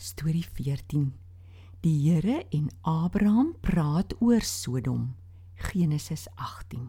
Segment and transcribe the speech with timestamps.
[0.00, 1.12] Storie 14.
[1.80, 5.14] Die Here en Abraham praat oor Sodom.
[5.54, 6.88] Genesis 18.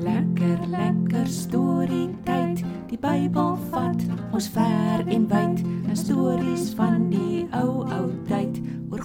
[0.00, 2.64] Lekker lekker storie tyd.
[2.88, 4.00] Die Bybel vat
[4.32, 5.60] ons ver en wyd.
[5.60, 8.23] 'n Stories van die ou ou tyd oor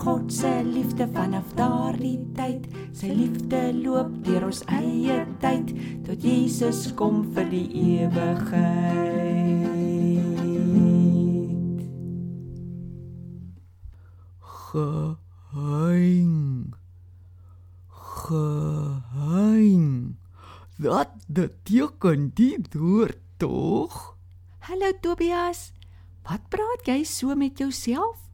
[0.10, 2.64] God se liefde vanaf daardie tyd.
[2.98, 5.70] Sy liefde loop deur ons eie tyd
[6.08, 8.66] tot Jesus kom vir die ewigheid.
[14.72, 16.34] Geheim.
[18.26, 19.86] Geheim.
[20.82, 24.18] Dat beteken die woord tog?
[24.66, 25.70] Hallo Tobias.
[26.26, 28.29] Wat praat jy so met jouself?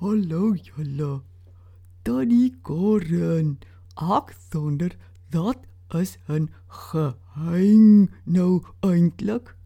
[0.00, 1.24] Hallo julle.
[2.04, 3.58] Tannie Corin.
[3.98, 4.94] Ek sonder
[5.34, 5.58] dat
[5.90, 9.56] is 'n geheim nou eintlik.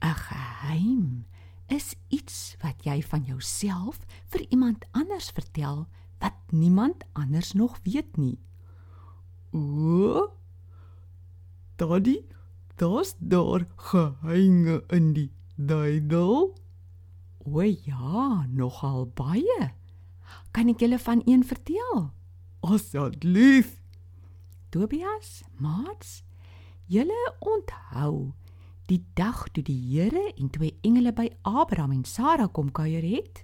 [0.00, 1.26] 'n Geheim
[1.68, 4.00] is iets wat jy van jouself
[4.32, 5.86] vir iemand anders vertel
[6.20, 8.38] wat niemand anders nog weet nie.
[9.52, 10.32] O.
[11.76, 12.24] Daddy,
[12.76, 16.56] daar's daar geheime in die Bybel.
[17.50, 19.72] O ja, nogal baie.
[20.54, 22.10] Kan ek julle van een vertel?
[22.62, 23.80] Asseblief.
[24.70, 26.20] Tobias, Mats,
[26.86, 28.30] julle onthou
[28.86, 33.42] die dag toe die Here en twee engele by Abraham en Sara kom kuier het?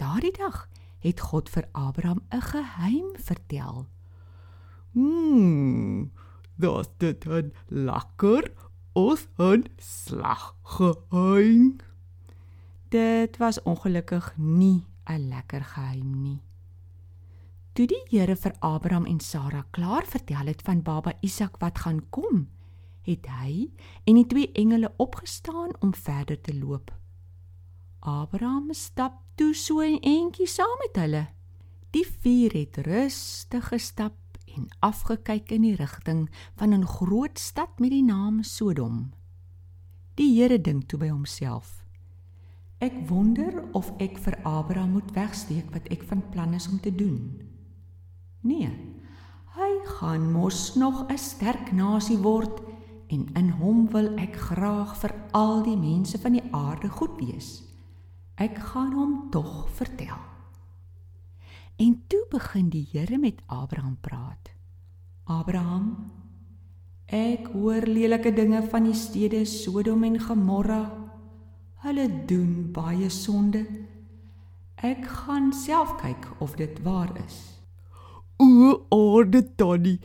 [0.00, 0.66] Daardie dag
[1.04, 3.86] het God vir Abraham 'n geheim vertel.
[4.92, 6.10] Hmm.
[6.56, 8.52] Das dit 'n lekker
[8.92, 11.89] of 'n sleg geheim.
[12.90, 16.42] Dit was ongelukkig nie 'n lekker geheim nie.
[17.72, 22.08] Toe die Here vir Abraham en Sara klaar vertel het van baba Isak wat gaan
[22.10, 22.48] kom,
[23.02, 23.70] het hy
[24.04, 26.90] en die twee engele opgestaan om verder te loop.
[28.00, 31.28] Abraham stap toe so 'n entjie saam met hulle.
[31.90, 34.16] Die vier het rustig gestap
[34.56, 39.12] en afgekyk in die rigting van 'n groot stad met die naam Sodom.
[40.14, 41.79] Die Here dink toe by homself:
[42.80, 46.92] Ek wonder of ek vir Abraham moet wegsteek wat ek van plan is om te
[46.94, 47.36] doen.
[48.40, 48.70] Nee.
[49.52, 52.62] Hy gaan mos nog 'n sterk nasie word
[53.08, 57.62] en in hom wil ek graag vir al die mense van die aarde goed wees.
[58.34, 60.16] Ek gaan hom tog vertel.
[61.76, 64.50] En toe begin die Here met Abraham praat.
[65.24, 66.12] Abraham,
[67.06, 70.99] ek hoor lelike dinge van die stede Sodom en Gomorra.
[71.80, 73.62] Hulle doen baie sonde.
[74.84, 77.38] Ek gaan self kyk of dit waar is.
[78.36, 79.96] O, orde tannie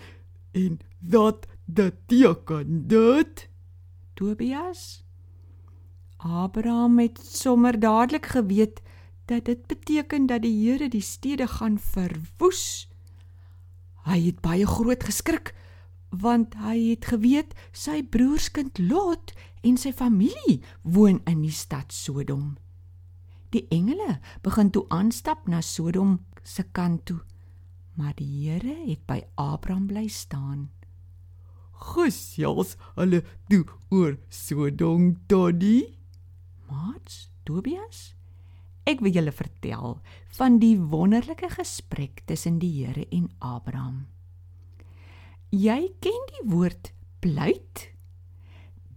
[0.56, 3.50] en dat dit teken dit.
[4.16, 5.04] Tobias
[6.18, 8.80] Abraham het sommer dadelik geweet
[9.26, 12.88] dat dit beteken dat die Here die stede gaan verwoes.
[14.08, 15.52] Hy het baie groot geskrik
[16.22, 19.34] want hy het geweet sy broerskind Lot
[19.66, 22.56] en sy familie woon in die stad Sodom.
[23.56, 27.22] Die engele begin toe aanstap na Sodom se kant toe,
[27.96, 30.70] maar die Here het by Abraham bly staan.
[31.76, 35.96] Gesels hulle toe oor Sodom tannie?
[36.70, 38.16] Mats, Tobias,
[38.90, 40.00] ek wil julle vertel
[40.38, 44.15] van die wonderlike gesprek tussen die Here en Abraham.
[45.56, 46.90] Jy ken die woord
[47.24, 47.86] pleit?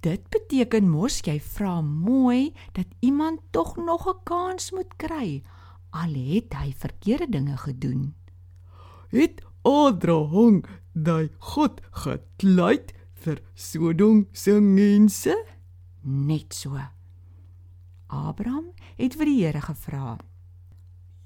[0.02, 5.42] Dit beteken mos jy vra mooi dat iemand tog nog 'n kans moet kry
[5.90, 8.14] al het hy verkeerde dinge gedoen.
[9.08, 15.34] Het Abraham daai God gekleit vir Sodom se mense?
[16.02, 16.78] Net so.
[18.06, 20.18] Abraham het vir die Here gevra: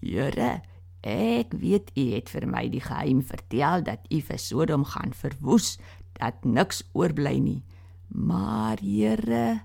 [0.00, 0.62] Here,
[1.02, 5.76] ek weet u het vir my die geheim vertel dat u vir Sodom gaan verwoes,
[6.18, 7.62] dat niks oorbly nie.
[8.08, 9.62] Maar Here,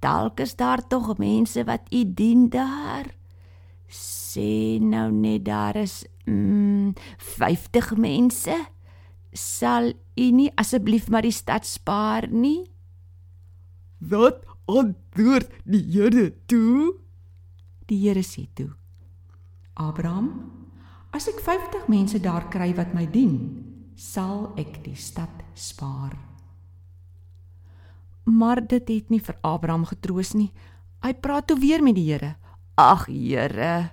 [0.00, 3.12] dalk is daar tog mense wat u dien daar.
[3.88, 8.56] Sê nou net daar is mm, 50 mense.
[9.32, 12.66] Sal u nie asseblief maar die stad spaar nie?
[13.98, 16.96] Wat antwoord die Here toe?
[17.86, 18.72] Die Here sê toe:
[19.74, 20.55] Abraham,
[21.12, 23.36] as ek 50 mense daar kry wat my dien,
[23.96, 26.14] sal ek die stad spaar.
[28.26, 30.50] Maar dit het nie vir Abraham getroos nie.
[31.04, 32.34] Hy praat toe weer met die Here.
[32.76, 33.92] Ag Here,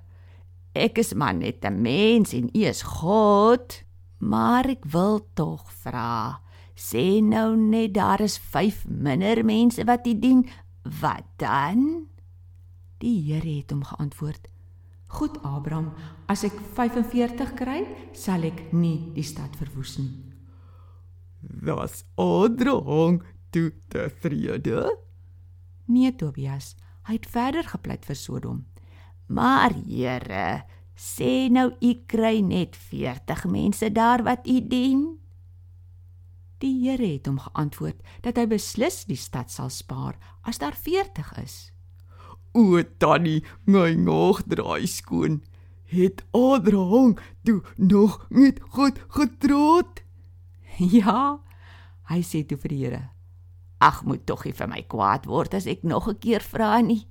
[0.73, 3.83] ek is maar net 'n mens en U is God,
[4.19, 6.41] maar ek wil tog vra.
[6.75, 10.49] Sê nou net daar is 5 minder mense wat U dien.
[10.83, 12.07] Wat dan?
[12.97, 14.47] Die Here het hom geantwoord:
[15.13, 15.93] "Goed, Abraham,
[16.27, 20.33] as ek 45 kry, sal ek nie die stad verwoes nie."
[21.61, 23.21] Was Abraham
[23.51, 24.97] toe tevrede?
[25.85, 26.75] Nee, Tobias,
[27.07, 28.63] hy het verder gepleit vir Sodom.
[29.27, 30.63] Maar Here,
[30.95, 35.19] sê nou u kry net 40 mense daar wat u dien.
[36.63, 40.15] Die Here het hom geantwoord dat hy beslis die stad sal spaar
[40.47, 41.72] as daar 40 is.
[42.53, 45.41] O tannie, my nog draai skoon.
[45.89, 50.03] Het Abraham toe nog met God getroud?
[50.77, 51.41] Ja,
[52.09, 53.01] hy sê toe vir die Here:
[53.81, 57.07] Ag, moet tog nie vir my kwaad word as ek nog 'n keer vra nie.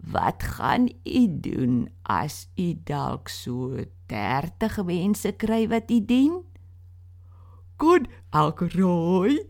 [0.00, 3.76] Wat gaan u doen as u dalk so
[4.08, 6.40] 30 mense kry wat u dien?
[7.76, 9.49] God elke rooi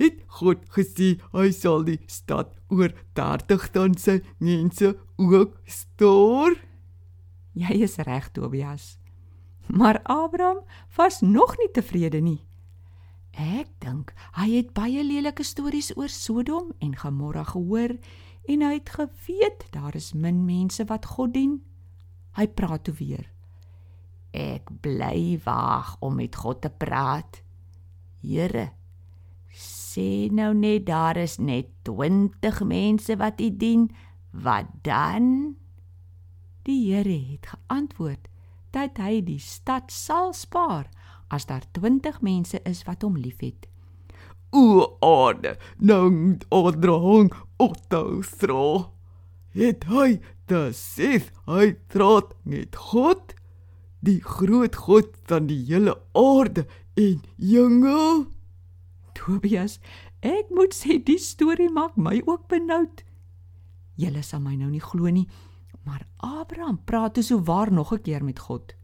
[0.00, 6.56] het God gesê hy sal die stad oor 30 dan sy mense ook stoor.
[7.54, 8.96] Jy is reg Tobias.
[9.66, 10.64] Maar Abraham
[10.96, 12.42] was nog nie tevrede nie.
[13.34, 17.96] Ek dink hy het baie lelike stories oor Sodom en Gomorra gehoor
[18.46, 21.58] en hy het geweet daar is min mense wat God dien.
[22.38, 23.26] Hy praat toe weer.
[24.34, 27.40] Ek bly waag om met God te praat.
[28.24, 28.72] Here,
[29.94, 33.88] sê nou net daar is net 20 mense wat U dien,
[34.30, 35.54] wat dan?
[36.66, 38.26] Die Here het geantwoord
[38.74, 40.88] dat hy die stad sal spaar
[41.30, 43.68] as daar 20 mense is wat hom liefhet.
[44.54, 48.90] O aarde, nou Abraham othou thro.
[49.54, 50.18] Het hy
[50.74, 53.34] sê hy trot met God,
[54.04, 56.66] die groot God van die hele aarde
[56.98, 58.26] en jonge
[59.24, 59.78] Tobias,
[60.20, 63.00] ek moet sê die storie maak my ook benoud.
[63.96, 65.24] Julle sal my nou nie glo nie,
[65.88, 68.74] maar Abraham praat so waar nog 'n keer met God.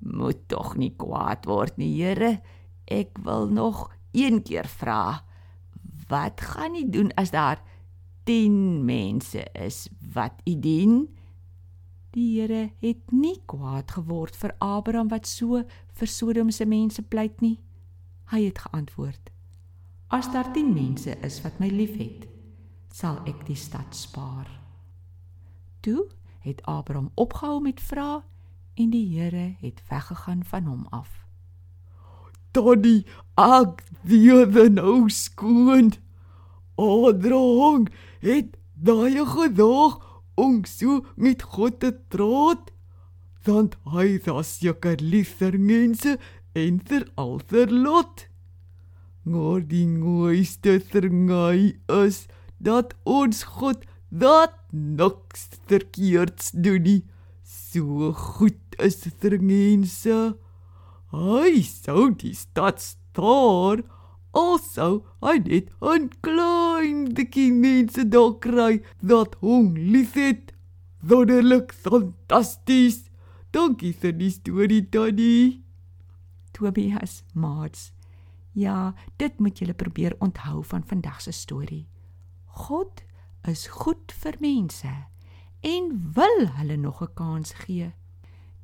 [0.00, 2.40] Moet tog nie kwaad word nie, Here.
[2.86, 5.24] Ek wil nog een keer vra.
[6.08, 7.62] Wat gaan u doen as daar
[8.24, 11.08] 10 mense is wat u dien?
[12.10, 15.62] Die Here het nie kwaad geword vir Abraham wat so
[15.92, 17.67] vir Sodom se mense pleit nie.
[18.28, 19.30] Hy het geantwoord:
[20.06, 22.26] As daar 10 mense is wat my liefhet,
[22.92, 24.48] sal ek die stad spaar.
[25.80, 26.08] Toe
[26.44, 28.24] het Abraham opgehou met vra
[28.74, 31.24] en die Here het weggegaan van hom af.
[32.52, 33.04] Tony,
[33.36, 35.92] ek weer nou skoon.
[36.76, 37.86] Abraham
[38.20, 39.98] het daai gedag
[40.34, 42.72] om so met God te troot.
[43.44, 46.18] Want hy was seker liever mense
[46.54, 48.26] en vir alter lot.
[49.22, 51.30] Maar die mooiste ding
[51.86, 52.26] is
[52.58, 57.02] dat ons God dat niks verkeerds doen nie.
[57.44, 60.18] So goed is vir mense.
[61.12, 63.84] Hy sou die stad staar.
[64.32, 70.52] Also, hy het 'n klein dikkie mense daar kry dat hom liefhet.
[71.00, 73.08] Wonderlik fantasties.
[73.52, 75.67] Dankie vir die storie, Tannie.
[76.58, 77.92] Tobias Maats.
[78.52, 81.86] Ja, dit moet julle probeer onthou van vandag se storie.
[82.44, 83.04] God
[83.46, 84.90] is goed vir mense
[85.60, 87.92] en wil hulle nog 'n kans gee.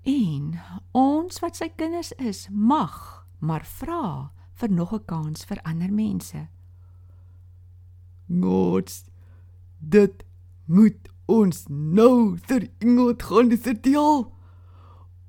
[0.03, 0.61] En
[0.93, 6.49] ons wat sy kinders is, mag maar vra vir nog 'n kans vir ander mense.
[8.27, 9.05] Mots
[9.79, 10.25] dit
[10.65, 14.33] moet ons nou vir iemand gaan vertel.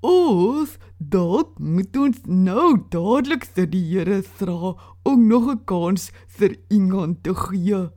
[0.01, 6.57] Ons dalk moet ons nou dadelik vir die Here vra om nog 'n kans vir
[6.69, 7.89] iemand te gee.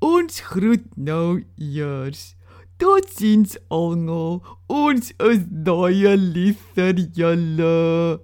[0.00, 2.36] Ons groet nou eers.
[2.78, 4.42] Totsiens almal.
[4.68, 8.20] Ons is baie lief vir julle.